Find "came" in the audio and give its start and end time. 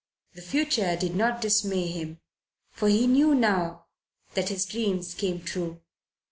5.13-5.41